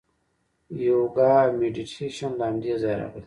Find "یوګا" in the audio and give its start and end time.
0.87-1.31